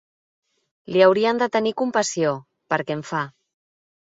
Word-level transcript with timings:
Li 0.95 1.03
haurien 1.07 1.41
de 1.43 1.47
tenir 1.57 1.75
compassió, 1.83 2.33
perquè 2.75 2.99
en 2.99 3.05
fa. 3.13 3.25